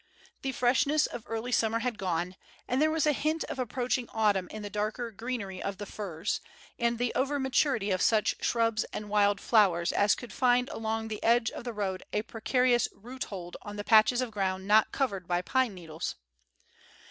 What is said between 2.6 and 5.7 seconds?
and there was a hint of approaching autumn in the darker greenery